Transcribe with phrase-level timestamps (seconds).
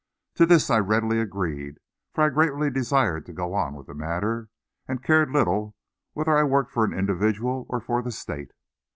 [0.33, 1.75] To this, I readily agreed,
[2.11, 4.49] for I greatly desired to go on with the matter,
[4.87, 5.75] and cared little
[6.13, 8.49] whether I worked for an individual or for the State.